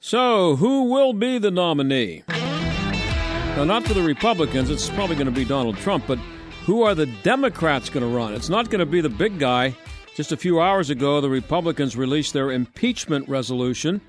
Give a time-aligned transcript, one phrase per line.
[0.00, 2.22] So, who will be the nominee?
[2.28, 6.18] Now, not for the Republicans, it's probably going to be Donald Trump, but
[6.64, 8.32] who are the Democrats going to run?
[8.32, 9.74] It's not going to be the big guy.
[10.14, 14.00] Just a few hours ago, the Republicans released their impeachment resolution.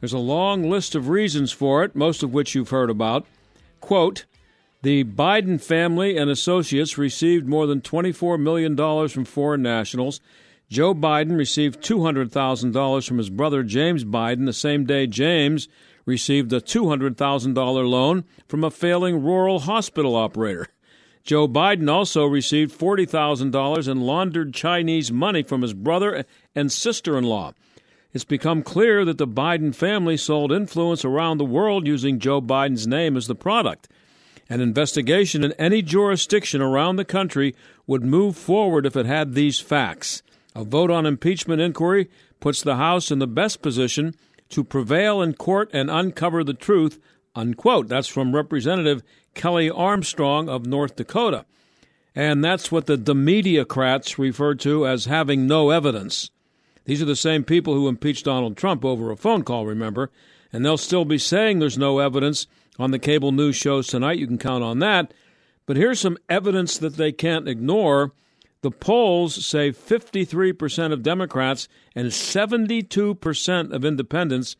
[0.00, 3.26] There's a long list of reasons for it, most of which you've heard about.
[3.80, 4.26] Quote,
[4.86, 8.76] the Biden family and associates received more than $24 million
[9.08, 10.20] from foreign nationals.
[10.70, 15.66] Joe Biden received $200,000 from his brother James Biden the same day James
[16.04, 20.68] received a $200,000 loan from a failing rural hospital operator.
[21.24, 27.24] Joe Biden also received $40,000 in laundered Chinese money from his brother and sister in
[27.24, 27.54] law.
[28.12, 32.86] It's become clear that the Biden family sold influence around the world using Joe Biden's
[32.86, 33.88] name as the product.
[34.48, 37.54] An investigation in any jurisdiction around the country
[37.86, 40.22] would move forward if it had these facts.
[40.54, 42.08] A vote on impeachment inquiry
[42.40, 44.14] puts the House in the best position
[44.50, 47.00] to prevail in court and uncover the truth.
[47.34, 47.88] Unquote.
[47.88, 49.02] That's from Representative
[49.34, 51.44] Kelly Armstrong of North Dakota.
[52.14, 56.30] And that's what the Demediacrats refer to as having no evidence.
[56.86, 60.10] These are the same people who impeached Donald Trump over a phone call, remember?
[60.52, 62.46] And they'll still be saying there's no evidence
[62.78, 64.18] on the cable news shows tonight.
[64.18, 65.12] You can count on that.
[65.66, 68.12] But here's some evidence that they can't ignore.
[68.62, 74.56] The polls say 53% of Democrats and 72% of independents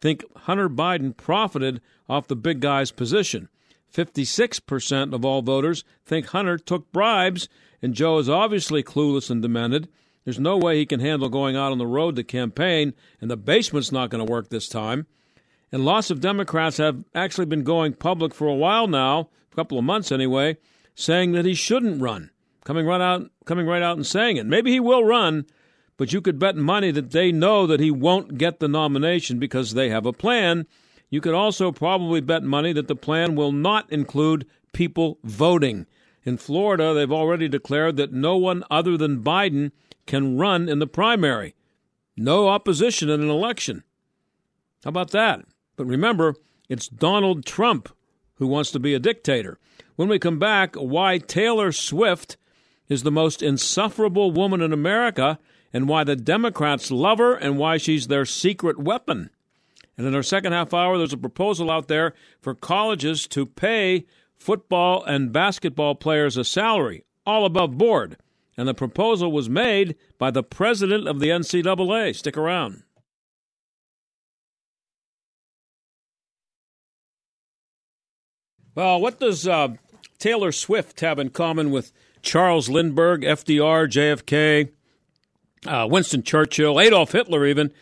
[0.00, 3.48] think Hunter Biden profited off the big guy's position.
[3.92, 7.48] 56% of all voters think Hunter took bribes,
[7.80, 9.88] and Joe is obviously clueless and demented.
[10.24, 13.36] There's no way he can handle going out on the road to campaign, and the
[13.36, 15.06] basement's not going to work this time.
[15.72, 19.78] And lots of Democrats have actually been going public for a while now, a couple
[19.78, 20.58] of months anyway,
[20.94, 22.30] saying that he shouldn't run,
[22.64, 24.46] coming right out, coming right out and saying it.
[24.46, 25.46] Maybe he will run,
[25.96, 29.74] but you could bet money that they know that he won't get the nomination because
[29.74, 30.66] they have a plan.
[31.10, 35.86] You could also probably bet money that the plan will not include people voting.
[36.24, 39.72] In Florida, they've already declared that no one other than Biden
[40.06, 41.54] can run in the primary.
[42.16, 43.84] No opposition in an election.
[44.84, 45.44] How about that?
[45.76, 46.34] But remember,
[46.68, 47.88] it's Donald Trump
[48.36, 49.58] who wants to be a dictator.
[49.96, 52.36] When we come back, why Taylor Swift
[52.88, 55.38] is the most insufferable woman in America
[55.72, 59.30] and why the Democrats love her and why she's their secret weapon.
[59.98, 64.06] And in our second half hour, there's a proposal out there for colleges to pay
[64.38, 68.16] football and basketball players a salary, all above board.
[68.58, 72.14] And the proposal was made by the president of the NCAA.
[72.14, 72.82] Stick around.
[78.76, 79.68] Well, what does uh,
[80.18, 84.68] Taylor Swift have in common with Charles Lindbergh, FDR, JFK,
[85.66, 87.72] uh, Winston Churchill, Adolf Hitler, even?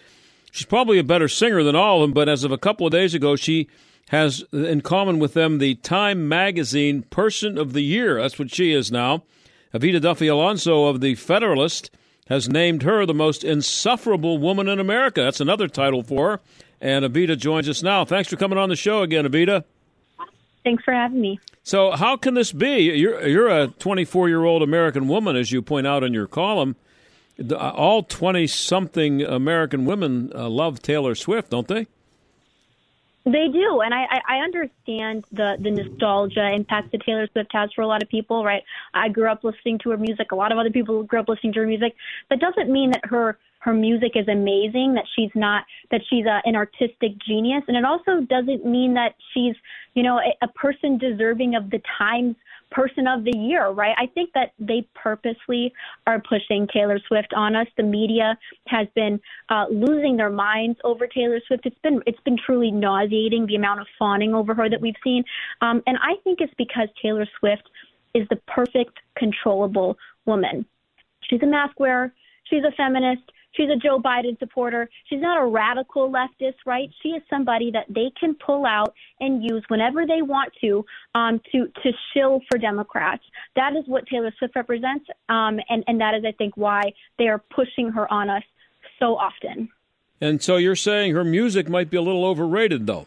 [0.53, 2.93] She's probably a better singer than all of them, but as of a couple of
[2.93, 3.69] days ago, she
[4.10, 8.22] has in common with them the Time Magazine Person of the Year.
[8.22, 9.25] That's what she is now.
[9.75, 11.91] Evita Duffy Alonso of The Federalist
[12.28, 15.22] has named her the most insufferable woman in America.
[15.22, 16.41] That's another title for her.
[16.81, 18.05] And Evita joins us now.
[18.05, 19.65] Thanks for coming on the show again, Evita.
[20.64, 21.38] Thanks for having me.
[21.62, 22.91] So, how can this be?
[22.97, 26.76] You're you're a 24 year old American woman, as you point out in your column.
[27.58, 31.88] All 20 something American women uh, love Taylor Swift, don't they?
[33.25, 37.81] They do, and I, I understand the the nostalgia impact that Taylor Swift has for
[37.81, 38.44] a lot of people.
[38.44, 40.32] Right, I grew up listening to her music.
[40.32, 41.96] A lot of other people grew up listening to her music.
[42.28, 46.43] That doesn't mean that her her music is amazing, that she's not, that she's a,
[46.44, 47.62] an artistic genius.
[47.66, 49.55] And it also doesn't mean that she's,
[49.94, 52.37] you know, a, a person deserving of the Times
[52.70, 53.94] person of the year, right?
[53.99, 55.72] I think that they purposely
[56.06, 57.66] are pushing Taylor Swift on us.
[57.76, 59.19] The media has been
[59.49, 61.64] uh, losing their minds over Taylor Swift.
[61.64, 65.25] It's been it's been truly nauseating the amount of fawning over her that we've seen,
[65.60, 67.69] um, and I think it's because Taylor Swift
[68.12, 69.96] is the perfect controllable
[70.26, 70.67] woman.
[71.28, 72.12] She's a mask wearer.
[72.44, 73.22] She's a feminist
[73.56, 74.89] she's a Joe Biden supporter.
[75.09, 76.89] She's not a radical leftist, right?
[77.03, 80.85] She is somebody that they can pull out and use whenever they want to
[81.15, 83.23] um, to to shill for Democrats.
[83.56, 87.29] That is what Taylor Swift represents, um, and and that is, I think, why they
[87.29, 88.43] are pushing her on us
[88.99, 89.69] so often.
[90.21, 93.06] And so you're saying her music might be a little overrated, though.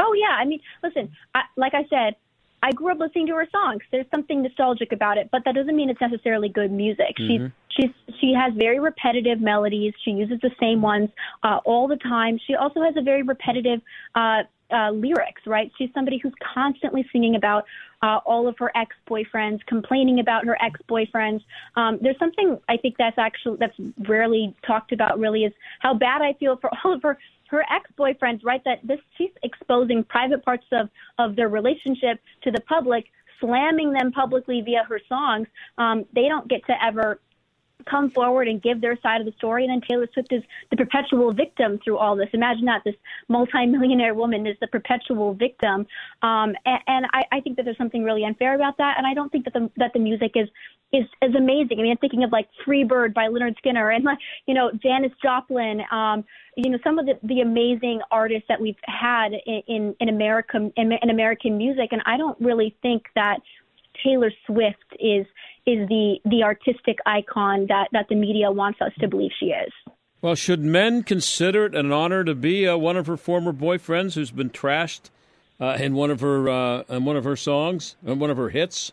[0.00, 2.16] Oh yeah, I mean, listen, I, like I said,
[2.62, 3.82] I grew up listening to her songs.
[3.90, 7.16] There's something nostalgic about it, but that doesn't mean it's necessarily good music.
[7.18, 7.46] Mm-hmm.
[7.76, 9.92] She's she's she has very repetitive melodies.
[10.04, 11.10] She uses the same ones
[11.42, 12.38] uh, all the time.
[12.46, 13.80] She also has a very repetitive
[14.14, 14.42] uh,
[14.72, 15.70] uh, lyrics, right?
[15.76, 17.64] She's somebody who's constantly singing about
[18.02, 21.42] uh, all of her ex-boyfriends, complaining about her ex-boyfriends.
[21.76, 23.76] Um, there's something I think that's actually that's
[24.08, 25.18] rarely talked about.
[25.18, 27.18] Really, is how bad I feel for all of her
[27.52, 28.62] her ex-boyfriends, right?
[28.64, 30.88] That this she's exposing private parts of
[31.18, 33.04] of their relationship to the public,
[33.40, 35.46] slamming them publicly via her songs.
[35.78, 37.20] Um, they don't get to ever
[37.84, 39.64] come forward and give their side of the story.
[39.64, 42.28] And then Taylor Swift is the perpetual victim through all this.
[42.32, 42.94] Imagine that this
[43.28, 45.86] multimillionaire woman is the perpetual victim.
[46.22, 48.94] Um, and, and I, I think that there's something really unfair about that.
[48.98, 50.48] And I don't think that the that the music is
[50.92, 51.78] is is amazing.
[51.78, 54.70] I mean, I'm thinking of like Free Bird by Lynyrd Skynyrd and like you know
[54.82, 55.82] Janis Joplin.
[55.90, 56.24] Um,
[56.56, 60.72] you know some of the, the amazing artists that we've had in in, in American
[60.76, 61.88] in, in American music.
[61.92, 63.38] And I don't really think that
[64.04, 65.26] Taylor Swift is
[65.66, 69.72] is the the artistic icon that that the media wants us to believe she is.
[70.20, 74.14] Well, should men consider it an honor to be uh, one of her former boyfriends
[74.14, 75.10] who's been trashed
[75.60, 78.50] uh, in one of her uh, in one of her songs, in one of her
[78.50, 78.92] hits?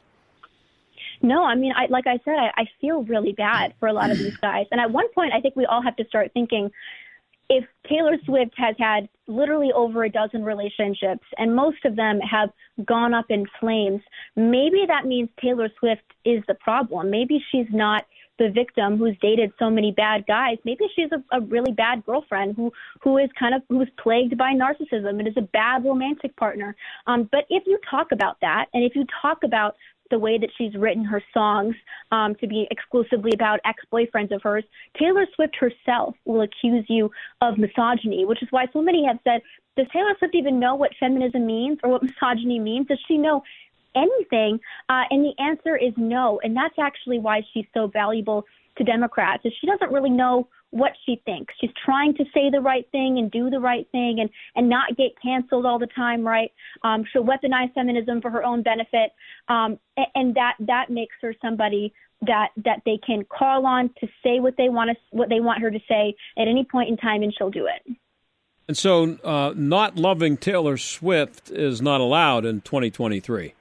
[1.21, 4.09] No, I mean, I, like I said, I, I feel really bad for a lot
[4.09, 4.67] of these guys.
[4.71, 6.71] And at one point, I think we all have to start thinking
[7.49, 12.49] if Taylor Swift has had literally over a dozen relationships and most of them have
[12.85, 14.01] gone up in flames,
[14.35, 17.09] maybe that means Taylor Swift is the problem.
[17.09, 18.05] Maybe she's not
[18.37, 20.57] the victim who's dated so many bad guys.
[20.63, 24.53] Maybe she's a, a really bad girlfriend who who is kind of who's plagued by
[24.53, 26.75] narcissism and is a bad romantic partner.
[27.05, 29.75] Um, but if you talk about that, and if you talk about
[30.09, 31.75] the way that she's written her songs
[32.11, 34.63] um, to be exclusively about ex-boyfriends of hers,
[34.97, 37.11] Taylor Swift herself will accuse you
[37.41, 39.41] of misogyny, which is why so many have said,
[39.77, 42.87] does Taylor Swift even know what feminism means or what misogyny means?
[42.87, 43.43] Does she know
[43.95, 44.59] anything?
[44.89, 46.39] Uh, and the answer is no.
[46.43, 48.45] And that's actually why she's so valuable
[48.77, 51.53] to Democrats, is she doesn't really know what she thinks.
[51.59, 54.95] She's trying to say the right thing and do the right thing and and not
[54.97, 56.51] get canceled all the time, right?
[56.83, 59.11] Um, she'll weaponize feminism for her own benefit,
[59.47, 64.07] um, and, and that that makes her somebody that that they can call on to
[64.23, 66.97] say what they want to what they want her to say at any point in
[66.97, 67.95] time, and she'll do it.
[68.67, 73.55] And so, uh, not loving Taylor Swift is not allowed in 2023.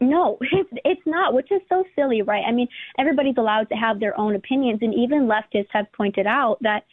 [0.00, 2.44] No, it's it's not, which is so silly, right?
[2.46, 2.68] I mean,
[2.98, 6.84] everybody's allowed to have their own opinions, and even leftists have pointed out that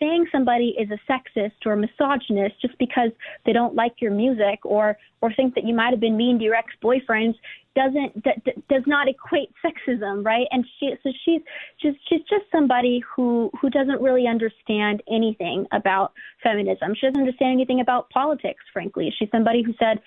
[0.00, 3.10] saying somebody is a sexist or a misogynist just because
[3.46, 6.44] they don't like your music or or think that you might have been mean to
[6.44, 7.36] your ex-boyfriends
[7.74, 10.46] doesn't d- d- does not equate sexism, right?
[10.50, 11.40] And she so she's
[11.80, 16.12] just she's just somebody who who doesn't really understand anything about
[16.42, 16.94] feminism.
[16.94, 19.12] She doesn't understand anything about politics, frankly.
[19.18, 20.00] She's somebody who said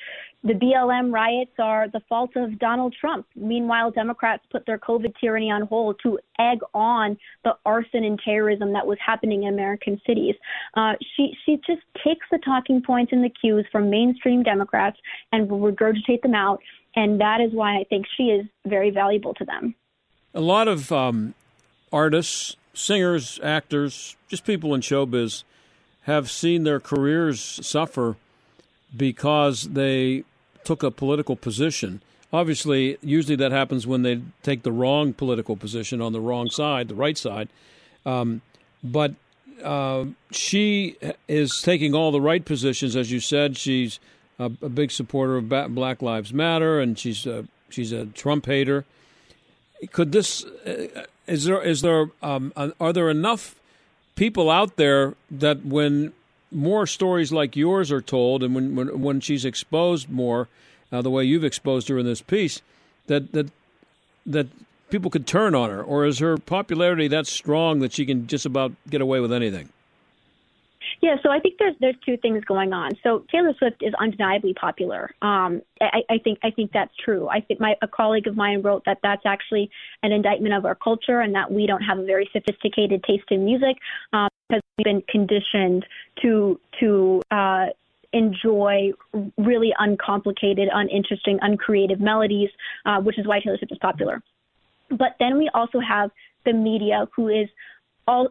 [0.44, 3.26] the BLM riots are the fault of Donald Trump.
[3.36, 8.72] Meanwhile, Democrats put their COVID tyranny on hold to egg on the arson and terrorism
[8.74, 10.36] that was happening in American cities.
[10.76, 14.98] Uh, she she just takes the talking points and the cues from mainstream Democrats
[15.32, 16.62] and will regurgitate them out
[16.98, 19.76] and that is why I think she is very valuable to them.
[20.34, 21.36] A lot of um,
[21.94, 25.44] artists, singers, actors, just people in showbiz
[26.02, 28.16] have seen their careers suffer
[28.96, 30.24] because they
[30.64, 32.02] took a political position.
[32.34, 36.88] Obviously, usually that happens when they take the wrong political position on the wrong side,
[36.88, 37.48] the right side.
[38.08, 38.42] Um,
[38.84, 39.14] but
[39.64, 43.56] uh, she is taking all the right positions, as you said.
[43.56, 44.00] She's
[44.40, 48.86] a, a big supporter of Black Lives Matter, and she's a, she's a Trump hater.
[49.92, 53.56] Could this uh, is there is there um, are there enough
[54.16, 56.14] people out there that when
[56.52, 60.48] more stories like yours are told, and when when, when she's exposed more,
[60.92, 62.62] uh, the way you've exposed her in this piece,
[63.06, 63.52] that that
[64.26, 64.48] that
[64.90, 68.46] people could turn on her, or is her popularity that strong that she can just
[68.46, 69.70] about get away with anything?
[71.02, 72.92] Yeah, so I think there's there's two things going on.
[73.04, 75.12] So Taylor Swift is undeniably popular.
[75.22, 77.28] Um, I, I think I think that's true.
[77.30, 79.70] I think my a colleague of mine wrote that that's actually
[80.02, 83.46] an indictment of our culture and that we don't have a very sophisticated taste in
[83.46, 83.78] music
[84.14, 85.86] um, because we've been conditioned
[86.24, 87.68] to to uh,
[88.14, 88.92] enjoy
[89.38, 92.50] really uncomplicated, uninteresting, uncreative melodies,
[92.86, 94.24] uh, which is why Taylor Swift is popular.
[94.90, 96.12] But then we also have
[96.46, 97.50] the media, who is
[98.08, 98.30] all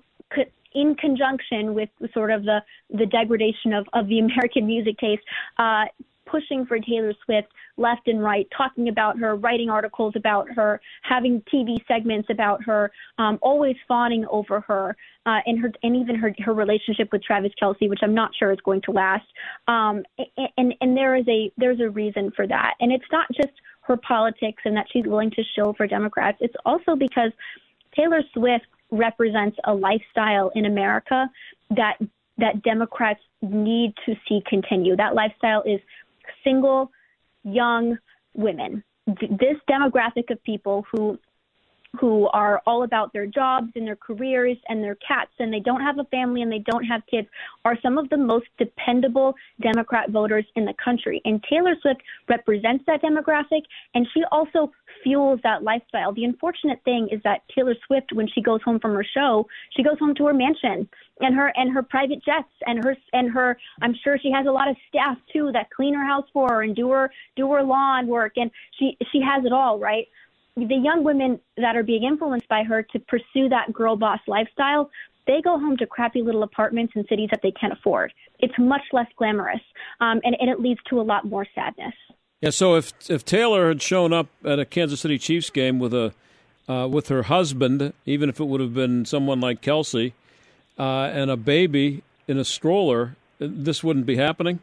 [0.75, 5.23] in conjunction with sort of the the degradation of of the American music taste,
[5.59, 5.85] uh,
[6.27, 11.43] pushing for Taylor Swift left and right, talking about her, writing articles about her, having
[11.53, 16.35] TV segments about her, um, always fawning over her, uh, and her and even her
[16.45, 19.27] her relationship with Travis Kelce, which I'm not sure is going to last.
[19.69, 20.03] Um,
[20.57, 23.97] and and there is a there's a reason for that, and it's not just her
[23.97, 26.39] politics and that she's willing to show for Democrats.
[26.41, 27.31] It's also because
[27.95, 31.29] Taylor Swift represents a lifestyle in America
[31.71, 31.97] that
[32.39, 34.95] that Democrats need to see continue.
[34.95, 35.81] That lifestyle is
[36.45, 36.91] single,
[37.45, 37.97] young
[38.35, 38.85] women.
[39.07, 41.19] This demographic of people who
[42.01, 45.81] who are all about their jobs and their careers and their cats and they don't
[45.81, 47.29] have a family and they don't have kids
[47.65, 51.21] are some of the most dependable Democrat voters in the country.
[51.25, 53.63] And Taylor Swift represents that demographic
[53.95, 54.73] and she also
[55.03, 56.13] fuels that lifestyle.
[56.13, 59.83] The unfortunate thing is that Taylor Swift when she goes home from her show, she
[59.83, 60.89] goes home to her mansion
[61.21, 64.51] and her and her private jets and her and her I'm sure she has a
[64.51, 67.63] lot of staff too that clean her house for her and do her do her
[67.63, 70.07] lawn work and she she has it all, right?
[70.57, 74.91] The young women that are being influenced by her to pursue that girl boss lifestyle,
[75.27, 78.13] they go home to crappy little apartments in cities that they can't afford.
[78.39, 79.61] It's much less glamorous,
[80.01, 81.95] um, and, and it leads to a lot more sadness.
[82.41, 82.51] Yeah.
[82.51, 86.15] So if if Taylor had shown up at a Kansas City Chiefs game with a
[86.69, 90.13] uh, with her husband, even if it would have been someone like Kelce
[90.79, 94.61] uh, and a baby in a stroller, this wouldn't be happening.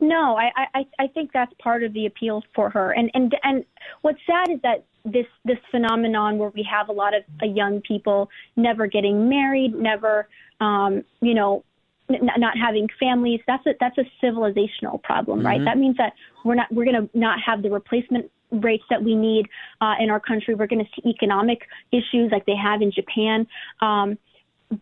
[0.00, 2.92] No, I, I I think that's part of the appeal for her.
[2.92, 3.64] And and and
[4.00, 7.80] what's sad is that this this phenomenon where we have a lot of uh, young
[7.82, 10.28] people never getting married, never
[10.60, 11.64] um, you know
[12.08, 13.40] n- not having families.
[13.46, 15.56] That's a that's a civilizational problem, right?
[15.56, 15.64] Mm-hmm.
[15.66, 16.14] That means that
[16.44, 19.46] we're not we're going to not have the replacement rates that we need
[19.80, 20.54] uh, in our country.
[20.54, 23.46] We're going to see economic issues like they have in Japan.
[23.80, 24.18] Um,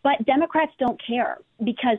[0.03, 1.99] but Democrats don't care because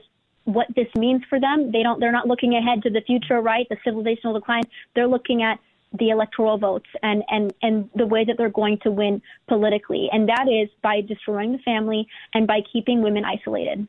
[0.54, 1.72] what this means for them.
[1.72, 2.00] They don't.
[2.00, 3.68] They're not looking ahead to the future, right?
[3.70, 4.64] The civilizational decline.
[4.96, 5.60] They're looking at
[5.98, 10.30] the electoral votes and and and the way that they're going to win politically, and
[10.30, 13.88] that is by destroying the family and by keeping women isolated.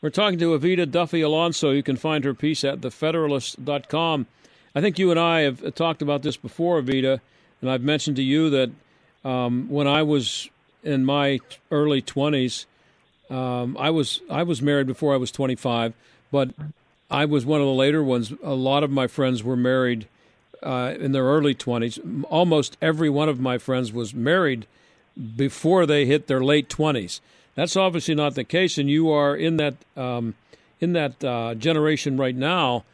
[0.00, 1.70] We're talking to Evita Duffy Alonso.
[1.70, 4.26] You can find her piece at thefederalist.com.
[4.74, 7.20] I think you and I have talked about this before, Evita,
[7.60, 8.70] and I've mentioned to you that
[9.24, 10.50] um, when I was
[10.82, 11.38] in my
[11.70, 12.66] early 20s,
[13.32, 15.94] um, I was I was married before I was 25,
[16.30, 16.50] but
[17.10, 18.32] I was one of the later ones.
[18.42, 20.06] A lot of my friends were married
[20.62, 22.24] uh, in their early 20s.
[22.28, 24.66] Almost every one of my friends was married
[25.36, 27.20] before they hit their late 20s.
[27.54, 30.34] That's obviously not the case, and you are in that um,
[30.80, 32.84] in that uh, generation right now.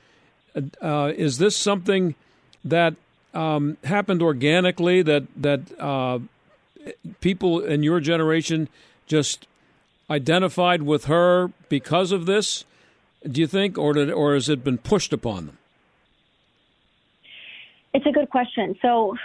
[0.81, 2.15] Uh, is this something
[2.65, 2.95] that
[3.35, 5.03] um, happened organically?
[5.03, 6.21] That that uh,
[7.21, 8.69] people in your generation
[9.07, 9.49] just
[10.11, 12.65] identified with her because of this?
[13.29, 15.59] Do you think, or did, or has it been pushed upon them?
[17.93, 18.77] It's a good question.
[18.81, 19.17] So,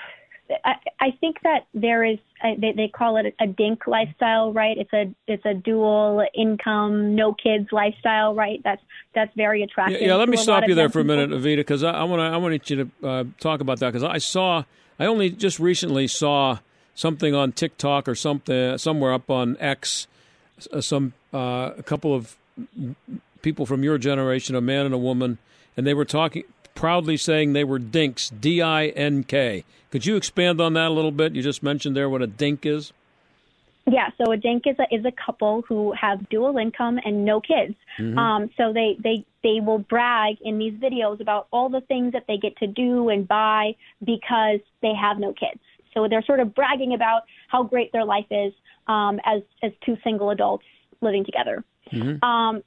[0.66, 4.78] I, I think that there is they, they call it a, dink lifestyle, right?
[4.78, 8.60] It's a it's a dual income, no kids lifestyle, right?
[8.63, 8.82] That's
[9.16, 10.02] that's very attractive.
[10.02, 12.25] Yeah, yeah let me stop you there for a minute, Evita, because I want to
[12.25, 14.63] I want you to uh, talk about that because I saw
[15.00, 16.60] I only just recently saw
[16.94, 20.08] something on TikTok or something somewhere up on X
[20.80, 22.36] some uh, a couple of
[23.42, 25.38] people from your generation, a man and a woman,
[25.76, 26.44] and they were talking
[26.76, 29.64] proudly saying they were dinks, D I N K.
[29.92, 31.36] Could you expand on that a little bit?
[31.36, 32.94] You just mentioned there what a dink is.
[33.86, 37.42] Yeah, so a dink is a is a couple who have dual income and no
[37.42, 37.76] kids.
[38.00, 38.18] Mm-hmm.
[38.18, 42.24] Um, so they they they will brag in these videos about all the things that
[42.28, 45.60] they get to do and buy because they have no kids.
[45.94, 48.54] So they're sort of bragging about how great their life is
[48.88, 50.66] um, as as two single adults
[51.02, 51.63] living together.
[51.92, 52.24] Mm-hmm.
[52.24, 52.63] Um,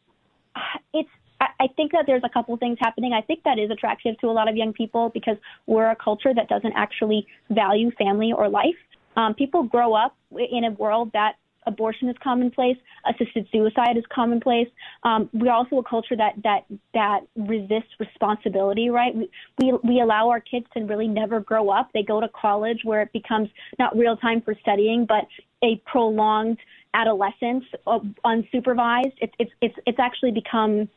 [0.92, 3.12] it's I think that there's a couple things happening.
[3.12, 6.32] I think that is attractive to a lot of young people because we're a culture
[6.35, 8.76] that doesn't actually value family or life.
[9.16, 11.35] Um, people grow up in a world that
[11.66, 12.76] abortion is commonplace,
[13.08, 14.68] assisted suicide is commonplace.
[15.02, 19.14] Um, we're also a culture that that that resists responsibility, right?
[19.14, 21.90] We, we we allow our kids to really never grow up.
[21.92, 25.26] They go to college where it becomes not real time for studying, but
[25.62, 26.58] a prolonged
[26.94, 29.14] adolescence, uh, unsupervised.
[29.20, 30.88] It's it's it's it's actually become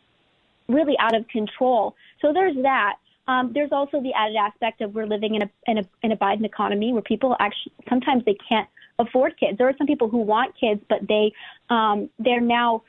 [0.68, 1.96] really out of control.
[2.22, 2.96] So there's that.
[3.28, 6.18] Um, there's also the added aspect of we're living in a, in a in a
[6.18, 9.58] Biden economy where people actually sometimes they can't afford kids.
[9.58, 11.32] There are some people who want kids, but they
[11.70, 12.84] um, they're now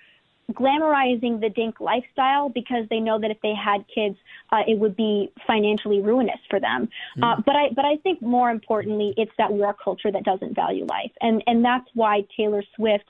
[0.52, 4.16] glamorizing the dink lifestyle because they know that if they had kids,
[4.50, 6.88] uh, it would be financially ruinous for them.
[7.18, 7.24] Mm.
[7.24, 10.54] Uh, but I, but I think more importantly, it's that we're a culture that doesn't
[10.54, 13.04] value life, and and that's why Taylor Swift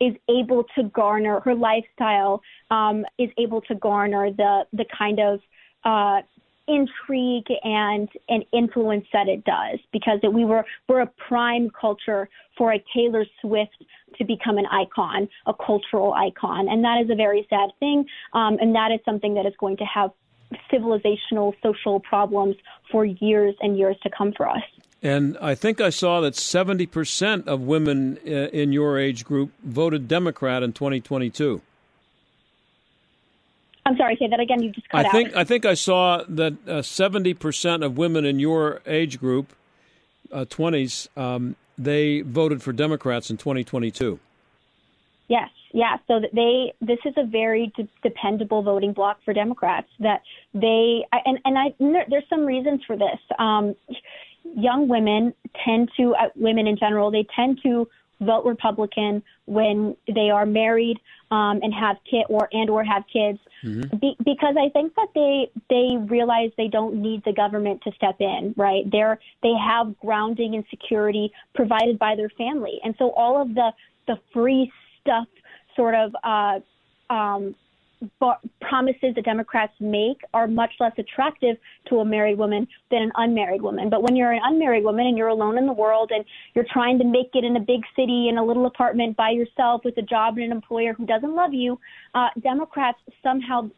[0.00, 5.40] is able to garner her lifestyle um, is able to garner the the kind of
[5.84, 6.22] uh,
[6.66, 12.72] intrigue and and influence that it does because we were we're a prime culture for
[12.72, 13.84] a Taylor Swift
[14.16, 18.56] to become an icon, a cultural icon, and that is a very sad thing, um,
[18.60, 20.10] and that is something that is going to have
[20.72, 22.56] civilizational social problems
[22.90, 24.62] for years and years to come for us.
[25.02, 30.08] And I think I saw that 70% of women uh, in your age group voted
[30.08, 31.60] Democrat in 2022.
[33.86, 34.62] I'm sorry, say that again.
[34.62, 35.36] You just cut I think out.
[35.36, 39.52] I think I saw that uh, seventy percent of women in your age group,
[40.32, 44.18] uh, twenties, uh, um, they voted for Democrats in 2022.
[45.28, 45.96] Yes, yeah.
[46.06, 49.88] So they this is a very de- dependable voting bloc for Democrats.
[50.00, 50.22] That
[50.52, 51.74] they and and I
[52.08, 53.18] there's some reasons for this.
[53.38, 53.74] Um,
[54.56, 57.88] young women tend to uh, women in general they tend to
[58.20, 60.98] vote Republican when they are married
[61.34, 63.38] um, and have kid or and or have kids.
[63.64, 63.96] Mm-hmm.
[63.98, 65.86] Be, because I think that they they
[66.16, 68.84] realize they don't need the government to step in right?
[68.90, 72.76] They're they have grounding and security provided by their family.
[72.84, 73.70] And so all of the
[74.06, 75.28] the free stuff
[75.76, 76.60] sort of uh,
[77.12, 77.54] um,
[78.60, 81.56] promises that Democrats make are much less attractive
[81.88, 83.90] to a married woman than an unmarried woman.
[83.90, 86.98] But when you're an unmarried woman and you're alone in the world and you're trying
[86.98, 90.02] to make it in a big city in a little apartment by yourself with a
[90.02, 91.78] job and an employer who doesn't love you,
[92.14, 93.70] uh, Democrats somehow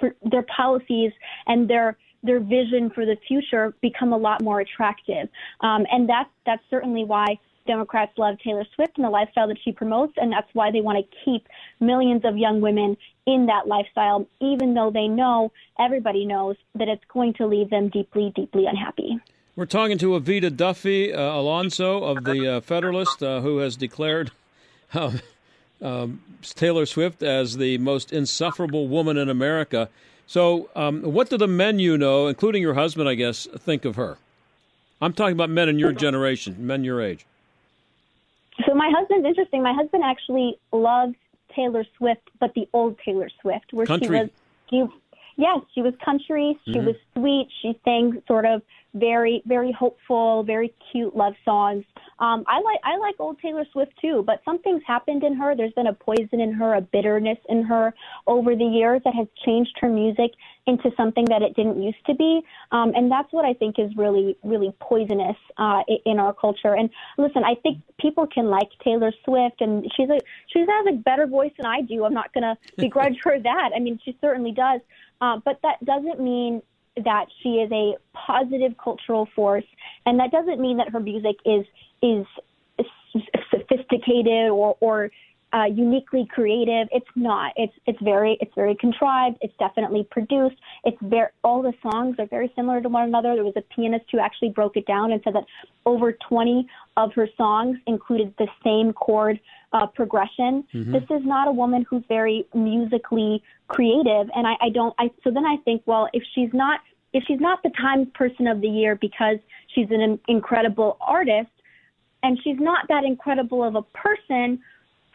[0.00, 1.12] for their policies
[1.46, 5.28] and their their vision for the future become a lot more attractive.
[5.60, 9.72] Um, and that's that's certainly why Democrats love Taylor Swift and the lifestyle that she
[9.72, 11.46] promotes, and that's why they want to keep
[11.80, 12.96] millions of young women
[13.26, 17.88] in that lifestyle, even though they know, everybody knows, that it's going to leave them
[17.88, 19.18] deeply, deeply unhappy.
[19.56, 24.30] We're talking to Evita Duffy uh, Alonso of the uh, Federalist, uh, who has declared
[24.94, 25.12] uh,
[25.82, 29.88] um, Taylor Swift as the most insufferable woman in America.
[30.26, 33.96] So, um, what do the men you know, including your husband, I guess, think of
[33.96, 34.18] her?
[35.00, 37.26] I'm talking about men in your generation, men your age.
[38.64, 39.62] So my husband's interesting.
[39.62, 41.14] My husband actually loves
[41.56, 44.06] Taylor Swift, but the old Taylor Swift, where country.
[44.08, 44.30] she was.
[44.70, 44.84] She,
[45.36, 46.58] yes, she was country.
[46.64, 46.86] She mm-hmm.
[46.86, 47.48] was sweet.
[47.62, 48.62] She sang sort of
[48.98, 51.84] very, very hopeful, very cute love songs.
[52.18, 55.54] Um, I like I like old Taylor Swift too, but something's happened in her.
[55.54, 57.94] There's been a poison in her, a bitterness in her
[58.26, 60.32] over the years that has changed her music
[60.66, 62.40] into something that it didn't used to be,
[62.72, 66.74] um, and that's what I think is really really poisonous uh, in our culture.
[66.74, 70.96] And listen, I think people can like Taylor Swift, and she's a she has a
[70.96, 72.04] better voice than I do.
[72.04, 73.70] I'm not going to begrudge her that.
[73.76, 74.80] I mean, she certainly does,
[75.20, 76.62] uh, but that doesn't mean
[77.04, 79.64] that she is a positive cultural force,
[80.06, 81.66] and that doesn't mean that her music is
[82.02, 82.26] is
[83.50, 85.10] sophisticated or or
[85.56, 86.86] uh, uniquely creative.
[86.92, 87.52] It's not.
[87.56, 89.38] It's it's very it's very contrived.
[89.40, 90.56] It's definitely produced.
[90.84, 93.34] It's very all the songs are very similar to one another.
[93.34, 95.44] There was a pianist who actually broke it down and said that
[95.86, 99.40] over 20 of her songs included the same chord
[99.72, 100.64] uh, progression.
[100.74, 100.92] Mm-hmm.
[100.92, 104.94] This is not a woman who's very musically creative, and I, I don't.
[104.98, 106.80] I so then I think, well, if she's not
[107.14, 109.38] if she's not the Times Person of the Year because
[109.74, 111.48] she's an incredible artist,
[112.22, 114.60] and she's not that incredible of a person,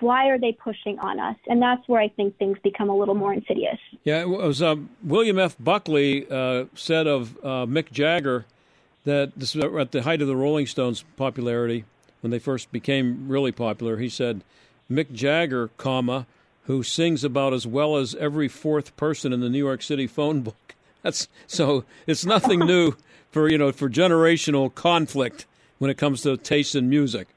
[0.02, 1.36] why are they pushing on us?
[1.48, 3.78] And that's where I think things become a little more insidious.
[4.04, 5.56] Yeah, it was uh, William F.
[5.60, 8.46] Buckley uh, said of uh, Mick Jagger
[9.04, 11.86] that this was at the height of the Rolling Stones' popularity
[12.22, 13.98] when they first became really popular.
[13.98, 14.44] He said,
[14.90, 16.28] Mick Jagger, comma,
[16.66, 20.42] who sings about as well as every fourth person in the New York City phone
[20.42, 20.76] book.
[21.02, 21.84] That's so.
[22.06, 22.94] It's nothing new
[23.32, 25.48] for you know for generational conflict
[25.80, 27.28] when it comes to taste in music.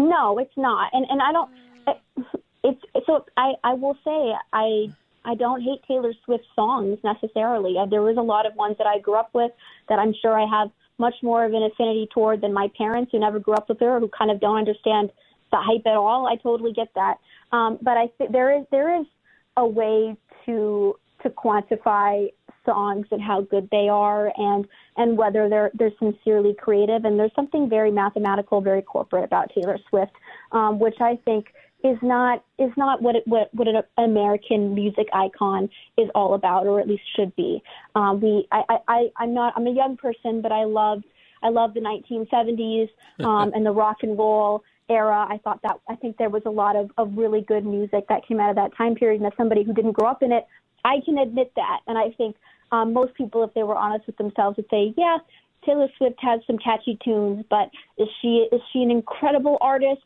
[0.00, 1.50] No, it's not, and and I don't.
[2.64, 4.88] It's so I I will say I
[5.24, 7.76] I don't hate Taylor Swift songs necessarily.
[7.78, 9.52] Uh, there was a lot of ones that I grew up with
[9.88, 13.18] that I'm sure I have much more of an affinity toward than my parents who
[13.18, 15.10] never grew up with her, who kind of don't understand
[15.50, 16.26] the hype at all.
[16.26, 17.18] I totally get that.
[17.52, 19.06] Um, but I think there is there is
[19.56, 22.28] a way to to quantify
[22.64, 27.34] songs and how good they are and and whether they're they're sincerely creative and there's
[27.34, 30.12] something very mathematical very corporate about Taylor Swift
[30.52, 31.46] um, which I think
[31.82, 36.66] is not is not what it, what what an American music icon is all about
[36.66, 37.62] or at least should be
[37.94, 41.02] um, we I, I I'm not I'm a young person but I love
[41.42, 42.90] I love the 1970s
[43.24, 45.26] um, and the rock and roll era.
[45.30, 48.26] I thought that I think there was a lot of, of really good music that
[48.26, 49.22] came out of that time period.
[49.22, 50.46] And as somebody who didn't grow up in it,
[50.84, 51.80] I can admit that.
[51.86, 52.36] And I think
[52.72, 55.18] um, most people, if they were honest with themselves, would say, yeah,
[55.64, 60.02] Taylor Swift has some catchy tunes, but is she is she an incredible artist?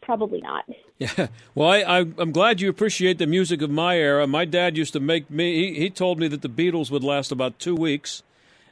[0.00, 0.64] Probably not.
[0.98, 1.28] Yeah.
[1.56, 4.24] Well, I, am glad you appreciate the music of my era.
[4.28, 5.72] My dad used to make me.
[5.72, 8.22] He, he told me that the Beatles would last about two weeks,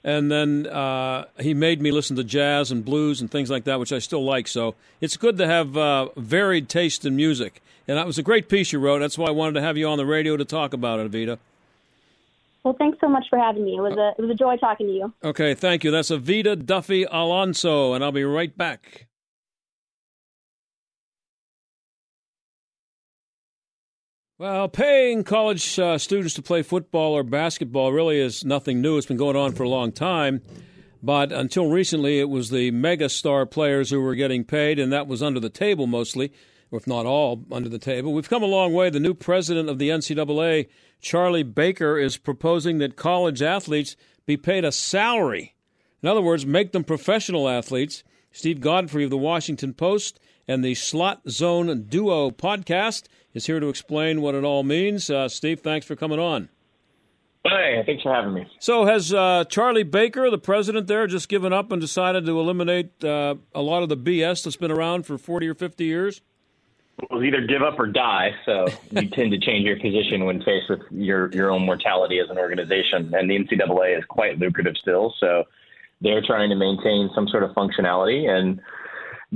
[0.03, 3.79] and then uh, he made me listen to jazz and blues and things like that,
[3.79, 4.49] which I still like.
[4.49, 7.63] So it's good to have uh, varied taste in music.
[7.87, 9.01] And that was a great piece you wrote.
[9.01, 11.39] That's why I wanted to have you on the radio to talk about it, Evita.
[12.63, 13.77] Well, thanks so much for having me.
[13.77, 15.13] It was a it was a joy talking to you.
[15.25, 15.91] Okay, thank you.
[15.91, 19.07] That's Evita Duffy Alonso, and I'll be right back.
[24.41, 28.97] Well, paying college uh, students to play football or basketball really is nothing new.
[28.97, 30.41] It's been going on for a long time.
[31.03, 35.07] But until recently, it was the mega star players who were getting paid, and that
[35.07, 36.33] was under the table mostly,
[36.71, 38.15] or if not all under the table.
[38.15, 38.89] We've come a long way.
[38.89, 40.69] The new president of the NCAA,
[41.03, 45.55] Charlie Baker, is proposing that college athletes be paid a salary.
[46.03, 48.05] In other words, make them professional athletes.
[48.33, 53.03] Steve Godfrey of the Washington Post and the Split Zone Duo podcast
[53.35, 55.11] is here to explain what it all means.
[55.11, 56.49] Uh, Steve, thanks for coming on.
[57.47, 58.47] Hi, thanks for having me.
[58.59, 63.03] So, has uh, Charlie Baker, the president there, just given up and decided to eliminate
[63.03, 66.21] uh, a lot of the BS that's been around for 40 or 50 years?
[67.09, 68.33] Well, either give up or die.
[68.45, 72.29] So you tend to change your position when faced with your your own mortality as
[72.29, 73.15] an organization.
[73.15, 75.45] And the NCAA is quite lucrative still, so
[76.03, 78.61] they're trying to maintain some sort of functionality and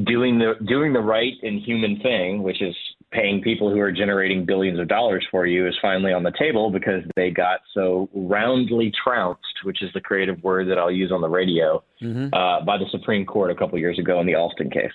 [0.04, 2.76] doing the doing the right and human thing, which is
[3.14, 6.70] paying people who are generating billions of dollars for you is finally on the table
[6.70, 11.20] because they got so roundly trounced, which is the creative word that I'll use on
[11.20, 12.35] the radio, mm-hmm.
[12.35, 14.90] uh, by the Supreme Court a couple years ago in the Alston case.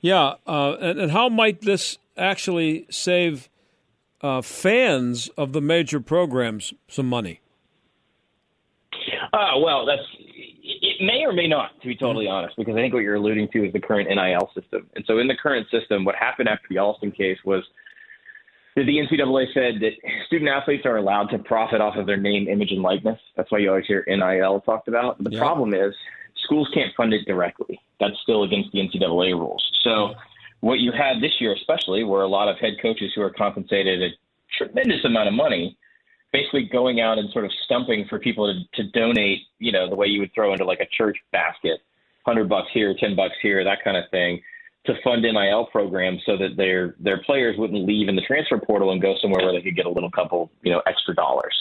[0.00, 3.48] Yeah, uh, and, and, how might this actually save
[4.20, 7.40] uh, fans of the major programs some money?
[9.32, 10.02] Uh, well, that's
[10.98, 13.48] it may or may not, to be totally honest, because I think what you're alluding
[13.48, 14.88] to is the current NIL system.
[14.94, 17.64] And so in the current system, what happened after the Alston case was
[18.74, 19.92] that the NCAA said that
[20.26, 23.18] student athletes are allowed to profit off of their name, image, and likeness.
[23.36, 25.22] That's why you always hear NIL talked about.
[25.22, 25.94] The problem is
[26.44, 27.80] schools can't fund it directly.
[28.00, 29.66] That's still against the NCAA rules.
[29.82, 30.14] So
[30.60, 34.02] what you had this year, especially, were a lot of head coaches who are compensated
[34.02, 34.08] a
[34.56, 35.76] tremendous amount of money
[36.36, 39.96] basically going out and sort of stumping for people to, to donate, you know, the
[39.96, 41.80] way you would throw into like a church basket,
[42.26, 44.42] hundred bucks here, ten bucks here, that kind of thing,
[44.84, 48.92] to fund NIL programs so that their their players wouldn't leave in the transfer portal
[48.92, 51.54] and go somewhere where they could get a little couple, you know, extra dollars.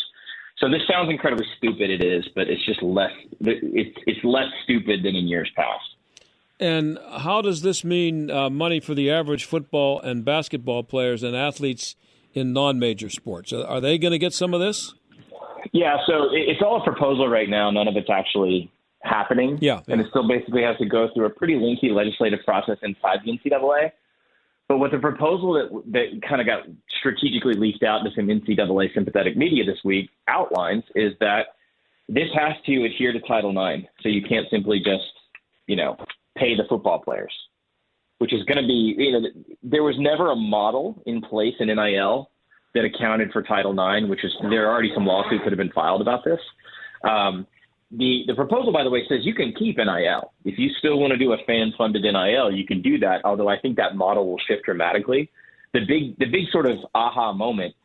[0.58, 1.90] So this sounds incredibly stupid.
[1.90, 3.12] It is, but it's just less.
[3.42, 5.86] It's it's less stupid than in years past.
[6.60, 11.36] And how does this mean uh, money for the average football and basketball players and
[11.36, 11.98] athletes
[12.36, 13.52] in non-major sports.
[13.54, 14.94] Are they going to get some of this?
[15.74, 17.72] Yeah, so it's all a proposal right now.
[17.72, 18.72] None of it's actually
[19.02, 19.58] happening.
[19.62, 23.20] Yeah, and it still basically has to go through a pretty lengthy legislative process inside
[23.26, 23.92] the NCAA.
[24.68, 26.64] But what the proposal that that kind of got
[27.00, 31.56] strategically leaked out to some NCAA sympathetic media this week outlines is that
[32.08, 33.88] this has to adhere to Title IX.
[34.02, 35.04] So you can't simply just,
[35.68, 35.98] you know,
[36.38, 37.34] pay the football players
[38.20, 39.28] which is going to be, you know,
[39.64, 42.30] there was never a model in place in NIL
[42.74, 45.72] that accounted for Title IX, which is there are already some lawsuits that have been
[45.72, 46.40] filed about this.
[47.04, 47.48] Um,
[47.92, 51.12] the the proposal, by the way, says you can keep NIL if you still want
[51.12, 53.22] to do a fan funded NIL, you can do that.
[53.24, 55.30] Although I think that model will shift dramatically.
[55.74, 57.76] The big the big sort of aha moment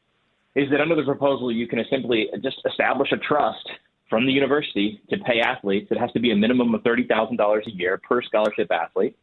[0.55, 3.69] is that under the proposal, you can simply just establish a trust
[4.09, 5.89] from the university to pay athletes.
[5.91, 9.17] It has to be a minimum of thirty thousand dollars a year per scholarship athlete.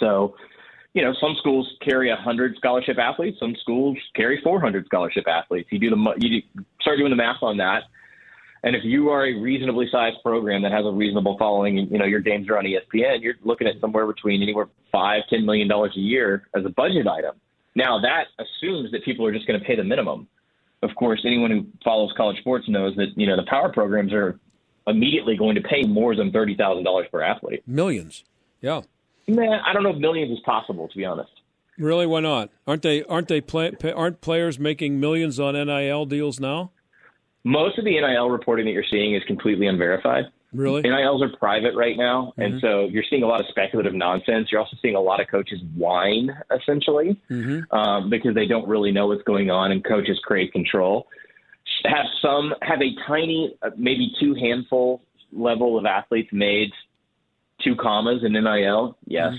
[0.00, 0.36] So,
[0.94, 5.68] you know, some schools carry 100 scholarship athletes, some schools carry 400 scholarship athletes.
[5.70, 6.42] You do the you
[6.80, 7.84] start doing the math on that.
[8.64, 11.98] And if you are a reasonably sized program that has a reasonable following, and you
[11.98, 15.68] know your games are on ESPN, you're looking at somewhere between anywhere five, ten million
[15.68, 17.36] dollars a year as a budget item.
[17.76, 20.26] Now that assumes that people are just going to pay the minimum.
[20.82, 24.38] Of course, anyone who follows college sports knows that you know the power programs are
[24.86, 27.62] immediately going to pay more than thirty thousand dollars per athlete.
[27.66, 28.24] Millions,
[28.60, 28.82] yeah.
[29.28, 31.30] Man, I don't know if millions is possible, to be honest.
[31.78, 32.06] Really?
[32.06, 32.50] Why not?
[32.66, 33.04] Aren't they?
[33.04, 33.40] Aren't they?
[33.40, 36.72] Play, aren't players making millions on NIL deals now?
[37.44, 40.24] Most of the NIL reporting that you're seeing is completely unverified.
[40.52, 40.82] Really?
[40.82, 42.40] NILs are private right now, mm-hmm.
[42.40, 44.48] and so you're seeing a lot of speculative nonsense.
[44.50, 47.76] You're also seeing a lot of coaches whine, essentially, mm-hmm.
[47.76, 51.06] um, because they don't really know what's going on, and coaches create control.
[51.84, 56.70] Have some have a tiny, uh, maybe two handful level of athletes made
[57.62, 59.28] two commas in NIL, yes.
[59.28, 59.36] Mm-hmm.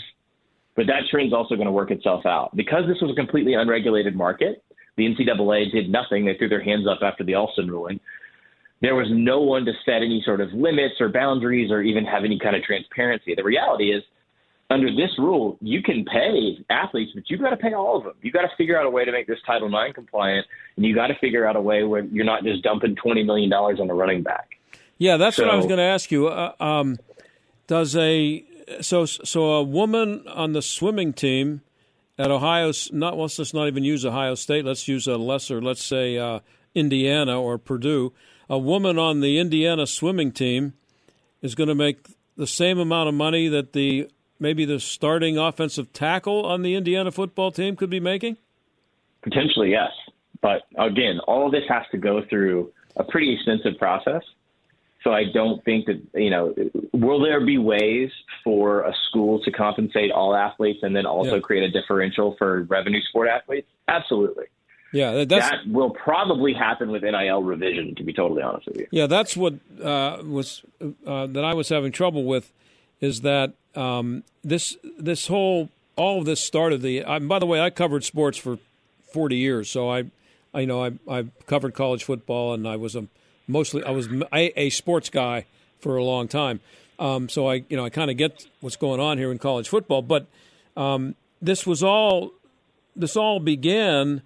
[0.75, 2.55] But that trend's also going to work itself out.
[2.55, 4.63] Because this was a completely unregulated market,
[4.95, 6.25] the NCAA did nothing.
[6.25, 7.99] They threw their hands up after the Alston ruling.
[8.82, 12.23] There was no one to set any sort of limits or boundaries or even have
[12.23, 13.36] any kind of transparency.
[13.36, 14.03] The reality is,
[14.69, 18.13] under this rule, you can pay athletes, but you've got to pay all of them.
[18.21, 20.45] You've got to figure out a way to make this Title IX compliant,
[20.77, 23.51] and you've got to figure out a way where you're not just dumping $20 million
[23.51, 24.47] on a running back.
[24.97, 26.27] Yeah, that's So- what I was going to ask you.
[26.27, 26.97] Uh, um,
[27.69, 28.43] does a
[28.82, 31.62] so so a woman on the swimming team
[32.17, 32.71] at Ohio?
[32.91, 34.65] Not let's not even use Ohio State.
[34.65, 35.62] Let's use a lesser.
[35.62, 36.39] Let's say uh,
[36.73, 38.12] Indiana or Purdue.
[38.49, 40.73] A woman on the Indiana swimming team
[41.43, 45.93] is going to make the same amount of money that the maybe the starting offensive
[45.93, 48.38] tackle on the Indiana football team could be making.
[49.21, 49.91] Potentially, yes.
[50.41, 54.23] But again, all of this has to go through a pretty extensive process.
[55.04, 56.54] So I don't think that, you know,
[56.94, 58.12] will there be ways
[58.44, 61.40] for a school to compensate all athletes and then also Yeah.
[61.42, 63.68] create a differential for revenue sport athletes?
[63.88, 64.46] Absolutely.
[64.92, 68.78] Yeah, that- that's that will probably happen with NIL revision, to be totally honest with
[68.78, 68.88] you.
[68.92, 70.64] Yeah, that's what uh, was
[71.06, 72.52] uh, that I was having trouble with,
[73.00, 77.06] is that um, this this whole all of this started the.
[77.06, 78.58] I, by the way, I covered sports for
[79.04, 80.06] forty years, so I,
[80.56, 83.06] I you know I I covered college football, and I was a
[83.50, 85.46] mostly I was a, a sports guy
[85.80, 86.62] for a long time.
[87.00, 89.68] Um, so I you know I kind of get what's going on here in college
[89.68, 90.28] football, but
[90.78, 92.32] um, this was all
[92.96, 94.22] this all began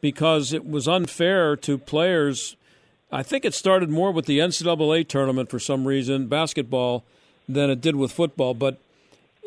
[0.00, 2.56] because it was unfair to players.
[3.10, 7.04] I think it started more with the NCAA tournament for some reason, basketball,
[7.48, 8.52] than it did with football.
[8.52, 8.78] But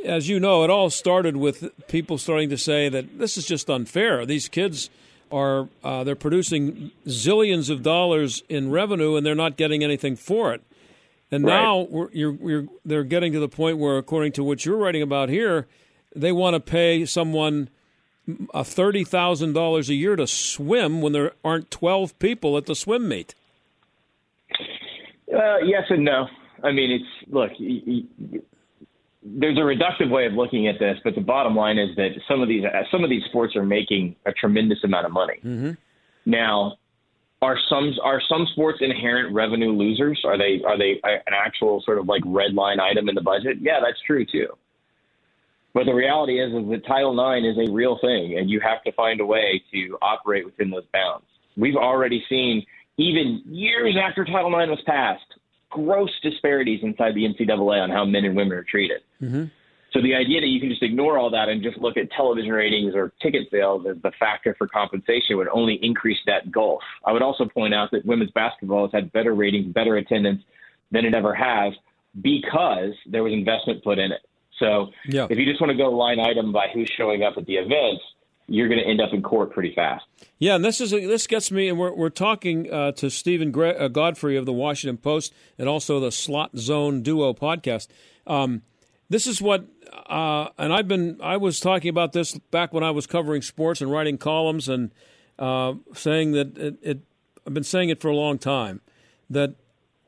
[0.06, 3.70] as you know, it all started with people starting to say that this is just
[3.70, 4.26] unfair.
[4.26, 4.89] These kids
[5.32, 10.54] are uh, they're producing zillions of dollars in revenue and they're not getting anything for
[10.54, 10.62] it.
[11.32, 11.62] And Right.
[11.62, 15.02] now we're, you're, you're, they're getting to the point where, according to what you're writing
[15.04, 15.68] about here,
[16.15, 17.70] they want to pay someone
[18.54, 22.76] a thirty thousand dollars a year to swim when there aren't twelve people at the
[22.76, 23.36] swim meet.
[25.32, 26.28] Uh, yes and no.
[26.63, 27.52] I mean, it's look.
[27.60, 28.39] Y- y-
[29.38, 32.42] there's a reductive way of looking at this, but the bottom line is that some
[32.42, 35.39] of these uh, some of these sports are making a tremendous amount of money.
[35.44, 35.72] Mm-hmm.
[36.26, 36.78] Now,
[37.42, 40.22] are some are some sports inherent revenue losers?
[40.26, 43.58] Are they are they an actual sort of like red line item in the budget?
[43.62, 44.48] Yeah, that's true too.
[45.74, 48.84] But the reality is, is that Title IX is a real thing, and you have
[48.84, 51.26] to find a way to operate within those bounds.
[51.56, 52.65] We've already seen,
[52.98, 55.38] even years after Title IX was passed,
[55.69, 59.01] gross disparities inside the NCAA on how men and women are treated.
[59.21, 59.45] Mm-hmm.
[59.91, 62.51] So the idea that you can just ignore all that and just look at television
[62.51, 66.82] ratings or ticket sales as the factor for compensation would only increase that gulf.
[67.05, 70.43] I would also point out that women's basketball has had better ratings, better attendance
[70.91, 71.73] than it ever has
[72.21, 74.21] because there was investment put in it.
[74.60, 75.25] So Yeah.
[75.29, 78.03] if you just want to go line item by who's showing up at the events,
[78.49, 80.05] you're going to end up in court pretty fast.
[80.38, 83.67] Yeah, and this is this gets me, and we're we're talking uh, to Stephen Gre-
[83.67, 87.88] uh, Godfrey of the Washington Post and also the Split Zone Duo podcast.
[88.25, 88.63] Um,
[89.09, 89.65] this is what,
[90.07, 93.81] uh, and I've been I was talking about this back when I was covering sports
[93.81, 94.91] and writing columns and
[95.38, 96.99] uh, saying that it, it.
[97.45, 98.81] I've been saying it for a long time
[99.29, 99.55] that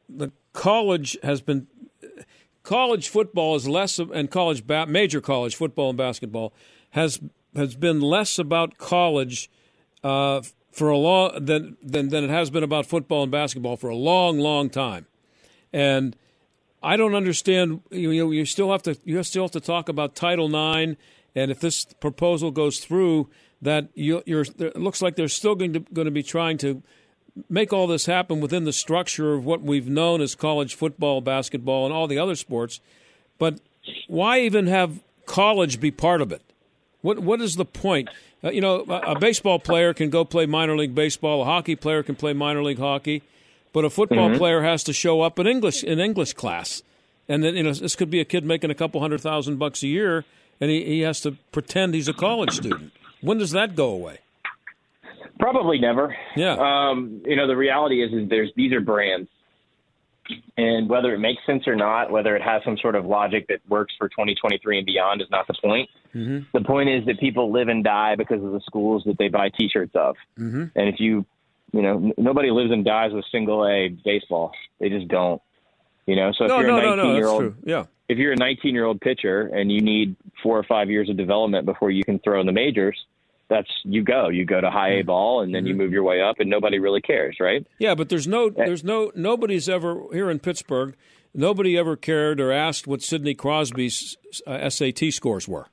[0.08, 1.68] the college has been
[2.64, 6.54] college football is less and college ba- major college football and basketball
[6.92, 7.20] has
[7.56, 9.50] has been less about college
[10.04, 13.90] uh, for a long than, than than it has been about football and basketball for
[13.90, 15.06] a long long time
[15.74, 16.16] and
[16.84, 20.16] I don't understand you know you still have to you still have to talk about
[20.16, 20.96] Title IX
[21.36, 23.30] and if this proposal goes through
[23.62, 26.82] that you, you're it looks like they're still going to going to be trying to
[27.50, 31.86] make all this happen within the structure of what we've known as college football, basketball,
[31.86, 32.80] and all the other sports.
[33.38, 33.60] But
[34.08, 36.42] why even have college be part of it?
[37.02, 38.10] What what is the point?
[38.44, 41.42] Uh, you know, a, a baseball player can go play minor league baseball.
[41.42, 43.24] A hockey player can play minor league hockey,
[43.74, 46.84] but a football player has to show up in English in English class.
[47.28, 49.84] And then you know this could be a kid making a couple hundred thousand bucks
[49.84, 50.26] a year,
[50.60, 52.92] and he, he has to pretend he's a college student.
[53.22, 54.20] When does that go away?
[55.40, 56.16] Probably never.
[56.36, 56.54] Yeah.
[56.54, 59.30] Um, you know, the reality is, is there's these are brands,
[60.58, 63.60] and whether it makes sense or not, whether it has some sort of logic that
[63.70, 65.90] works for 2023 and beyond, is not the point.
[66.14, 66.40] Mm-hmm.
[66.58, 69.50] The point is that people live and die because of the schools that they buy
[69.58, 70.66] T-shirts of, Mm-hmm.
[70.76, 71.26] and if you,
[71.72, 74.52] you know, n- nobody lives and dies with single A baseball.
[74.80, 75.42] They just don't.
[76.08, 77.16] You know, so if No, you're no, a no, 19 no.
[77.16, 77.54] year old.
[77.64, 77.86] Yeah.
[78.10, 81.16] if you're a 19 year old pitcher and you need four or five years of
[81.16, 82.98] development before you can throw in the majors,
[83.52, 84.30] that's you go.
[84.30, 85.08] You go to high A mm-hmm.
[85.08, 85.84] ball and then you mm-hmm.
[85.84, 87.68] move your way up, and nobody really cares, right?
[87.78, 88.52] Yeah, but there's no, eh.
[88.56, 90.96] there's no, nobody's ever here in Pittsburgh.
[91.34, 95.68] Nobody ever cared or asked what Sidney Crosby's uh, SAT scores were.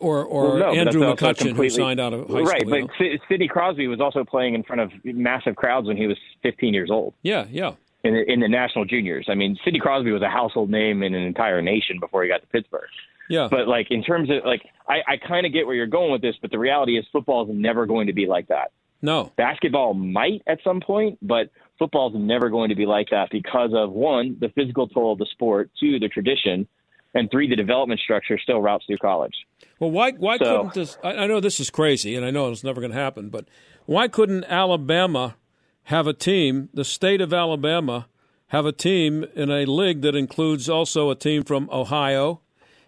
[0.00, 2.70] or or well, no, Andrew McCutchen who signed out of high right, school.
[2.70, 3.16] but know?
[3.28, 6.90] Sidney Crosby was also playing in front of massive crowds when he was 15 years
[6.90, 7.14] old.
[7.22, 7.72] Yeah, yeah.
[8.04, 11.14] In the, in the national juniors, I mean, Sidney Crosby was a household name in
[11.14, 12.88] an entire nation before he got to Pittsburgh.
[13.28, 13.48] Yeah.
[13.50, 16.22] But like in terms of like, I, I kind of get where you're going with
[16.22, 18.72] this, but the reality is football is never going to be like that.
[19.00, 19.32] No.
[19.36, 23.70] Basketball might at some point, but football is never going to be like that because
[23.74, 26.66] of one, the physical toll of the sport, two, the tradition,
[27.14, 29.34] and three, the development structure still routes through college.
[29.78, 30.98] Well, why why so, couldn't this?
[31.02, 33.46] I, I know this is crazy, and I know it's never going to happen, but
[33.86, 35.36] why couldn't Alabama
[35.84, 38.08] have a team, the state of Alabama,
[38.48, 42.40] have a team in a league that includes also a team from Ohio,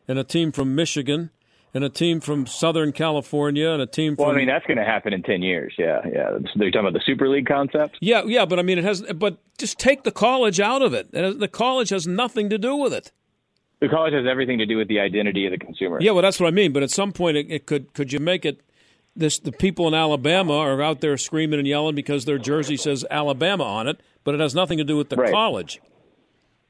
[0.09, 1.31] and a team from Michigan,
[1.73, 4.17] and a team from Southern California, and a team.
[4.17, 5.75] From, well, I mean that's going to happen in ten years.
[5.79, 6.39] Yeah, yeah.
[6.57, 7.99] They're talking about the Super League concept.
[8.01, 9.03] Yeah, yeah, but I mean it has.
[9.15, 11.13] But just take the college out of it.
[11.13, 13.13] The college has nothing to do with it.
[13.81, 15.99] The college has everything to do with the identity of the consumer.
[16.01, 16.73] Yeah, well, that's what I mean.
[16.73, 18.61] But at some point, it, it could could you make it
[19.17, 19.39] this?
[19.39, 23.65] The people in Alabama are out there screaming and yelling because their jersey says Alabama
[23.65, 25.33] on it, but it has nothing to do with the right.
[25.33, 25.81] college.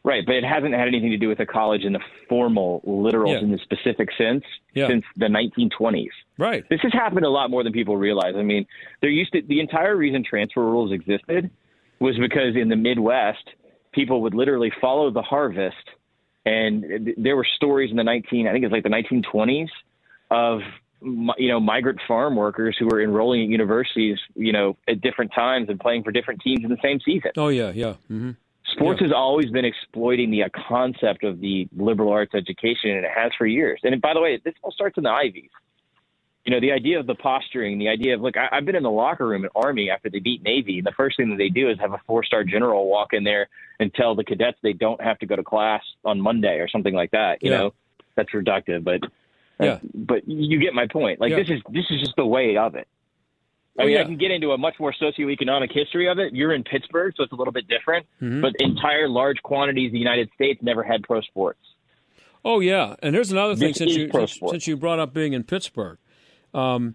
[0.03, 3.33] Right, but it hasn't had anything to do with the college in the formal, literal,
[3.33, 3.41] Yeah.
[3.41, 4.89] in the specific sense Yeah.
[4.89, 6.13] since the 1920s.
[6.39, 6.67] Right.
[6.71, 8.35] This has happened a lot more than people realize.
[8.35, 8.67] I mean,
[9.03, 11.51] there used to the entire reason transfer rules existed
[11.99, 13.45] was because in the Midwest,
[13.93, 15.77] people would literally follow the harvest,
[16.47, 19.69] and there were stories in the 19, I think it's like the 1920s,
[20.31, 20.61] of
[21.03, 25.69] you know migrant farm workers who were enrolling at universities, you know, at different times
[25.69, 27.33] and playing for different teams in the same season.
[27.37, 27.95] Oh yeah, yeah.
[28.09, 28.31] hmm
[28.73, 29.09] Sports Yeah.
[29.09, 33.33] has always been exploiting the uh, concept of the liberal arts education, and it has
[33.37, 33.81] for years.
[33.83, 35.51] And by the way, this all starts in the Ivies.
[36.45, 38.83] You know, the idea of the posturing, the idea of look, I, I've been in
[38.83, 41.51] the locker room at Army after they beat Navy, and the first thing that they
[41.51, 45.01] do is have a four-star general walk in there and tell the cadets they don't
[45.03, 47.43] have to go to class on Monday or something like that.
[47.43, 47.59] You Yeah.
[47.59, 47.75] know,
[48.15, 49.01] that's reductive, but
[49.61, 49.79] Yeah.
[49.95, 51.21] but you get my point.
[51.21, 51.37] Like Yeah.
[51.37, 52.89] this is this is just the way of it.
[53.79, 54.01] I Oh, mean, yeah.
[54.01, 56.35] I can get into a much more socioeconomic history of it.
[56.35, 58.07] You're in Pittsburgh, so it's a little bit different.
[58.21, 58.41] Mm-hmm.
[58.41, 61.61] But entire large quantities of the United States never had pro sports.
[62.45, 65.35] Oh yeah, and here's another thing This since you since, since you brought up being
[65.35, 65.99] in Pittsburgh,
[66.55, 66.95] um,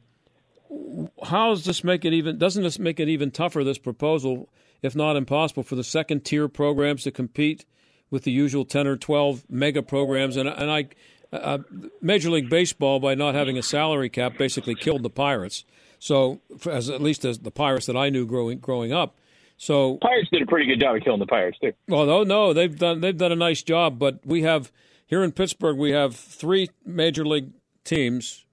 [1.23, 2.37] how does this make it even?
[2.37, 3.63] Doesn't this make it even tougher?
[3.63, 4.49] This proposal,
[4.81, 7.63] if not impossible, for the second tier programs to compete
[8.09, 10.87] with the usual ten or twelve mega programs, and and I.
[11.33, 11.57] Uh,
[12.01, 15.65] Major League Baseball, by not having a salary cap, basically killed the Pirates.
[15.99, 19.15] So, as at least as the Pirates that I knew growing growing up.
[19.57, 21.71] So, Pirates did a pretty good job of killing the Pirates too.
[21.87, 24.71] well, no, no, they've done they've done a nice job, but we have
[25.07, 27.51] here in Pittsburgh we have three major league
[27.83, 28.45] teams.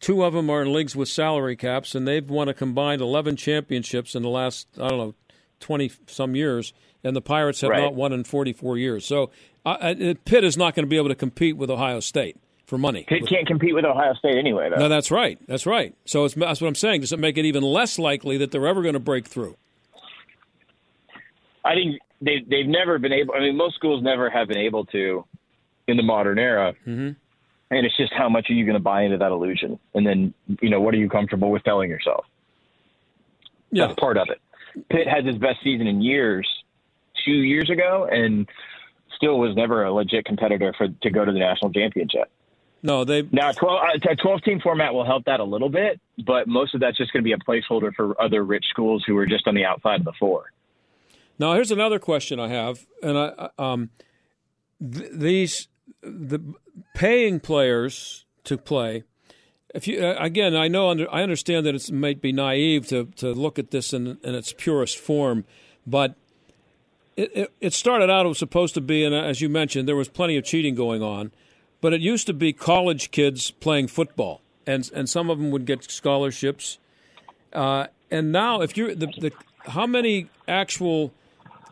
[0.00, 3.36] Two of them are in leagues with salary caps, and they've won a combined eleven
[3.36, 5.14] championships in the last I don't know
[5.60, 6.72] twenty some years,
[7.04, 7.80] and the Pirates have Right.
[7.82, 9.04] not won in forty four years.
[9.06, 9.30] So
[9.64, 12.36] uh, uh, Pitt is not going to be able to compete with Ohio State
[12.70, 13.04] for money.
[13.06, 14.76] Pitt can't compete with Ohio State anyway, though.
[14.76, 15.38] No, that's right.
[15.46, 15.94] That's right.
[16.06, 17.02] So it's, that's what I'm saying.
[17.02, 19.56] Does it make it even less likely that they're ever going to break through?
[21.64, 23.34] I think they they've never been able.
[23.34, 25.24] I mean, most schools never have been able to
[25.88, 26.72] in the modern era.
[26.86, 27.10] Mm-hmm.
[27.72, 30.32] And it's just how much are you going to buy into that illusion, and then
[30.60, 32.24] you know what are you comfortable with telling yourself?
[33.70, 33.88] Yeah.
[33.88, 34.40] That's part of it.
[34.88, 36.48] Pitt had his best season in years
[37.24, 38.48] two years ago, and
[39.16, 42.30] still was never a legit competitor for to go to the national championship.
[42.82, 43.22] No, they.
[43.30, 46.80] Now, 12, a 12 team format will help that a little bit, but most of
[46.80, 49.54] that's just going to be a placeholder for other rich schools who are just on
[49.54, 50.52] the outside of the four.
[51.38, 53.90] Now, here's another question I have, and I um,
[54.80, 55.68] th- these
[56.02, 56.40] the
[56.94, 59.04] paying players to play.
[59.74, 63.06] If you uh, again, I know under, I understand that it might be naive to
[63.16, 65.44] to look at this in in its purest form,
[65.86, 66.14] but
[67.16, 69.96] it, it, it started out it was supposed to be, and as you mentioned, there
[69.96, 71.32] was plenty of cheating going on,
[71.80, 75.66] but it used to be college kids playing football, and and some of them would
[75.66, 76.78] get scholarships,
[77.52, 79.32] uh, and now if you're the, the
[79.70, 81.12] how many actual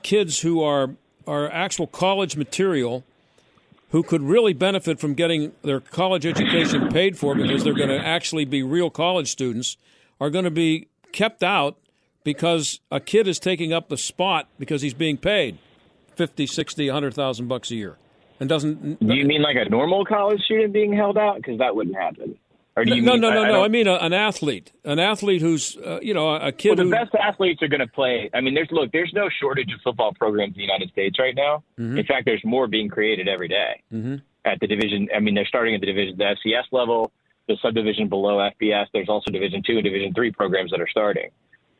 [0.03, 0.90] kids who are
[1.27, 3.05] are actual college material
[3.90, 7.99] who could really benefit from getting their college education paid for because they're going to
[7.99, 9.77] actually be real college students
[10.21, 11.77] are going to be kept out
[12.25, 15.59] because a kid is taking up the spot because he's being paid
[16.16, 17.97] 50 60 100,000 bucks a year
[18.40, 21.37] and doesn't Do you mean like a normal college student being held out?
[21.37, 22.37] Because that wouldn't happen.
[22.77, 24.72] Or do you no mean, no no I, no don't- I mean a, an athlete
[24.85, 27.81] an athlete who's uh, you know a kid Well, the who best athletes are going
[27.81, 28.31] to play.
[28.33, 31.34] I mean, there's look, there's no shortage of football programs in the United States right
[31.34, 31.64] now.
[31.78, 31.99] Mm-hmm.
[31.99, 33.82] In fact, there's more being created every day
[34.45, 35.09] at the division.
[35.14, 37.11] I mean, they're starting at the division, the FCS level,
[37.49, 38.86] the subdivision below FBS.
[38.93, 41.30] There's also Division two and Division three programs that are starting.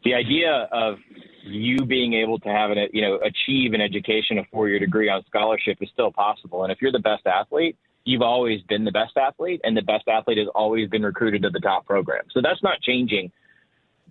[0.05, 0.99] The idea of
[1.45, 5.09] you being able to have an, you know, achieve an education, a four year degree
[5.09, 6.63] on scholarship is still possible.
[6.63, 10.09] And if you're the best athlete, you've always been the best athlete, and the best
[10.09, 12.25] athlete has always been recruited to the top program.
[12.33, 13.31] So that's not changing.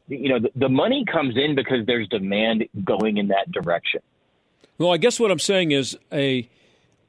[0.07, 4.01] You know, the, the money comes in because there's demand going in that direction.
[4.77, 6.49] Well, I guess what I'm saying is a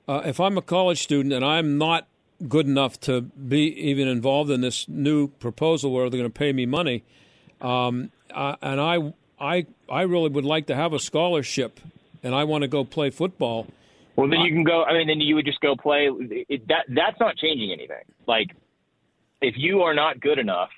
[0.09, 2.09] uh, if I'm a college student and I'm not
[2.49, 6.53] good enough to be even involved in this new proposal where they're going to pay
[6.53, 7.05] me money,
[7.61, 11.81] um, uh, and I I I really would like to have a scholarship,
[12.22, 13.66] and I want to go play football.
[14.16, 14.83] Well, then you can go.
[14.85, 16.11] I mean, then you would just go play.
[16.49, 18.05] It, that that's not changing anything.
[18.26, 18.49] Like,
[19.41, 20.70] if you are not good enough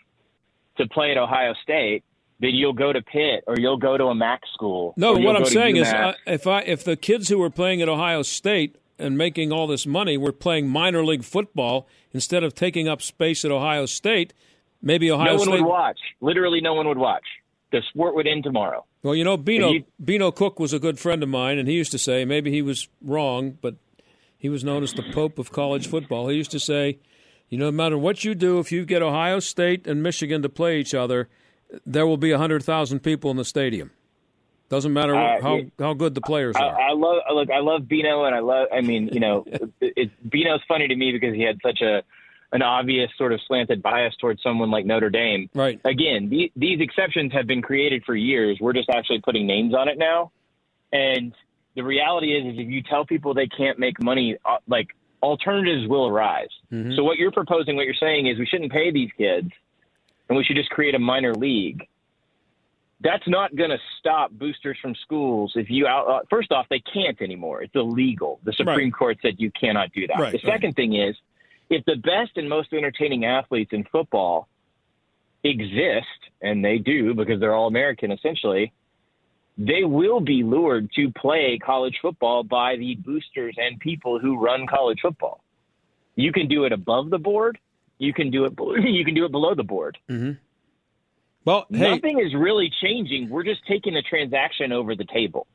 [0.77, 2.05] to play at Ohio State,
[2.41, 4.95] then you'll go to Pitt or you'll go to a MAC school.
[4.97, 7.89] No, what I'm saying is, uh, if I if the kids who were playing at
[7.89, 12.89] Ohio State and making all this money were playing minor league football instead of taking
[12.89, 14.35] up space at Ohio State,
[14.83, 15.99] maybe Ohio no one State would watch.
[16.21, 17.25] Literally, no one would watch.
[17.73, 18.85] The sport would end tomorrow.
[19.03, 21.75] Well, you know, Beano you, Beano Cook was a good friend of mine, and he
[21.75, 23.77] used to say maybe he was wrong, but
[24.37, 26.29] he was known as the Pope of college football.
[26.29, 26.99] He used to say,
[27.49, 30.49] you know, no matter what you do, if you get Ohio State and Michigan to
[30.49, 31.29] play each other,
[31.87, 33.91] there will be hundred thousand people in the stadium.
[34.69, 36.81] Doesn't matter uh, how how good the players I, are.
[36.81, 37.51] I love look.
[37.51, 38.69] I love Beano, and I love.
[38.73, 39.45] I mean, you know,
[39.81, 42.03] it, it, Beano's funny to me because he had such a
[42.53, 45.49] an obvious sort of slanted bias towards someone like Notre Dame.
[45.55, 45.81] Right.
[45.85, 48.59] Again, the, these exceptions have been created for years.
[48.61, 50.33] We're just actually putting names on it now,
[50.93, 51.33] and
[51.77, 54.89] the reality is, is if you tell people they can't make money, uh, like
[55.23, 56.49] alternatives will arise.
[56.73, 56.97] Mm-hmm.
[56.97, 59.51] So what you're proposing, what you're saying is we shouldn't pay these kids,
[60.29, 61.87] and we should just create a minor league
[63.01, 66.07] that's not going to stop boosters from schools if you out.
[66.07, 67.63] Uh, first off, they can't anymore.
[67.63, 68.41] It's illegal.
[68.45, 68.95] The Supreme right.
[68.95, 70.19] Court said you cannot do that.
[70.19, 70.77] Right, the second right.
[70.77, 71.17] thing is,
[71.71, 74.49] if the best and most entertaining athletes in football
[75.45, 76.07] exist,
[76.43, 78.73] and they do because they're all American essentially,
[79.57, 84.67] they will be lured to play college football by the boosters and people who run
[84.67, 85.43] college football.
[86.17, 87.59] You can do it above the board.
[87.99, 88.53] You can do it.
[88.59, 89.99] You can do it below the board.
[90.09, 90.33] Mm-hmm.
[91.45, 93.31] Well, hey, nothing is really changing.
[93.31, 95.47] We're just taking a transaction over the table.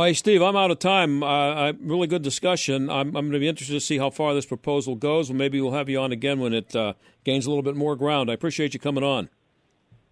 [0.00, 1.24] Hey, Steve, I'm out of time.
[1.24, 2.88] Uh, really good discussion.
[2.88, 5.28] I'm, I'm going to be interested to see how far this proposal goes.
[5.28, 6.92] Well, maybe we'll have you on again when it uh,
[7.24, 8.30] gains a little bit more ground.
[8.30, 9.28] I appreciate you coming on.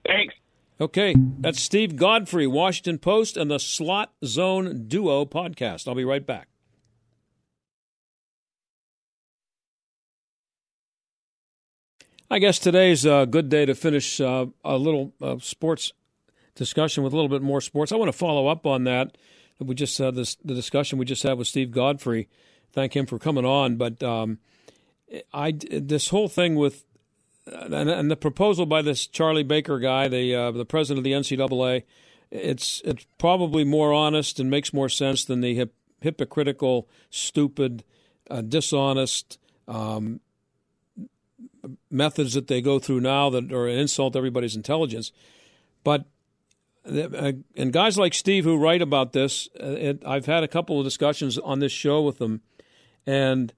[0.05, 0.35] Thanks.
[0.81, 5.87] Okay, that's Steve Godfrey, Washington Post, and the Split Zone Duo podcast.
[5.87, 6.49] I'll be right back.
[12.29, 15.93] I guess today's a good day to finish uh, a little uh, sports
[16.57, 17.93] discussion with a little bit more sports.
[17.93, 19.17] I want to follow up on that.
[19.59, 22.29] We just had this the discussion we just had with Steve Godfrey.
[22.73, 23.77] Thank him for coming on.
[23.77, 24.39] But um,
[25.33, 26.85] I this whole thing with
[27.47, 31.13] and, and, the proposal by this Charlie Baker guy, the uh, the president of the
[31.13, 31.85] NCAA,
[32.31, 37.85] it's it's probably more honest and makes more sense than the hip, hypocritical, stupid,
[38.31, 39.39] uh, dishonest.
[39.69, 40.21] Um,
[41.91, 45.11] methods that they go through now that are an insult to everybody's intelligence.
[45.83, 46.05] But
[46.87, 50.85] and guys like Steve who write about this, uh, it, I've had a couple of
[50.85, 52.43] discussions on this show with them,
[53.07, 53.53] and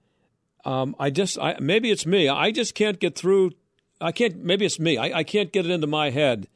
[0.65, 2.29] um, I just I, maybe it's me.
[2.29, 3.53] I just can't get through.
[4.01, 4.43] I can't.
[4.43, 4.97] Maybe it's me.
[4.97, 6.49] I, I can't get it into my head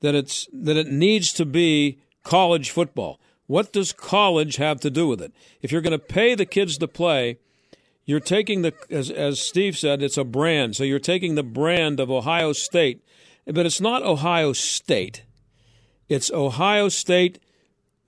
[0.00, 3.20] that it's that it needs to be college football.
[3.46, 5.32] What does college have to do with it?
[5.62, 7.38] If you're going to pay the kids to play,
[8.04, 10.76] you're taking the as as Steve said, it's a brand.
[10.76, 13.02] So you're taking the brand of Ohio State,
[13.46, 15.24] but it's not Ohio State.
[16.08, 17.38] It's Ohio State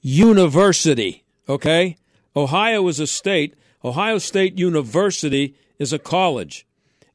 [0.01, 1.24] University.
[1.48, 1.96] Okay,
[2.34, 3.55] Ohio is a state.
[3.84, 6.66] Ohio State University is a college,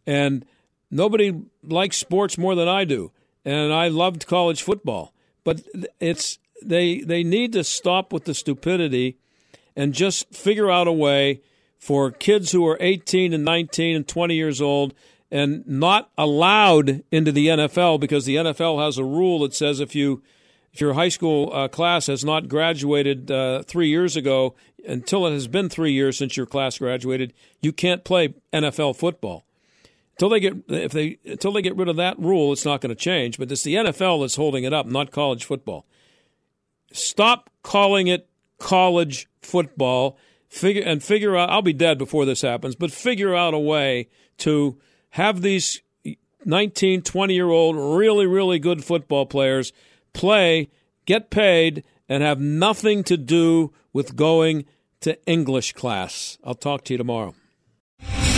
[0.06, 0.46] and
[0.92, 1.34] nobody
[1.64, 3.12] likes sports more than I do.
[3.44, 5.14] And I loved college football,
[5.44, 5.62] but
[6.00, 9.18] it's they they need to stop with the stupidity
[9.76, 11.42] and just figure out a way
[11.78, 14.94] for kids who are 18 and 19 and 20 years old
[15.30, 19.94] and not allowed into the NFL because the NFL has a rule that says if
[19.94, 20.24] you
[20.76, 24.56] if your high school uh, class has not graduated uh, three years ago,
[24.86, 29.46] until it has been three years since your class graduated, you can't play NFL football.
[30.16, 32.94] Until they get if they until they get rid of that rule, it's not going
[32.94, 33.38] to change.
[33.38, 35.86] But it's the NFL that's holding it up, not college football.
[36.92, 38.28] Stop calling it
[38.60, 40.18] college football
[40.50, 41.52] figure and figure out.
[41.52, 44.10] I'll be dead before this happens, but figure out a way
[44.40, 44.78] to
[45.12, 45.82] have these
[46.44, 49.72] 19, 20 year old really, really good football players
[50.16, 50.70] play,
[51.06, 54.66] get paid, and have nothing to do with going
[55.02, 56.38] to English class.
[56.44, 57.36] I'll talk to you tomorrow.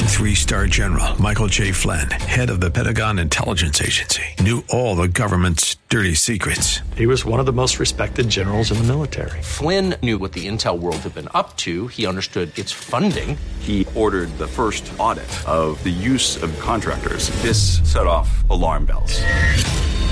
[0.08, 1.72] Three star general Michael J.
[1.72, 6.82] Flynn, head of the Pentagon Intelligence Agency, knew all the government's dirty secrets.
[6.96, 9.42] He was one of the most respected generals in the military.
[9.44, 13.38] Flynn knew what the intel world had been up to, he understood its funding.
[13.60, 17.30] He ordered the first audit of the use of contractors.
[17.42, 19.22] This set off alarm bells.